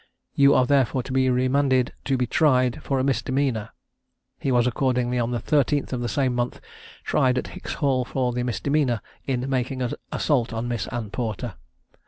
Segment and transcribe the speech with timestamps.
[0.33, 3.69] You are therefore to be remanded to be tried for a misdemeanor."
[4.39, 6.59] He was accordingly, on the 13th of the same month,
[7.03, 11.53] tried at Hicks's Hall for the misdemeanor, in making an assault on Miss Anne Porter.